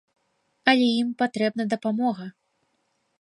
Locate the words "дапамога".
1.73-2.25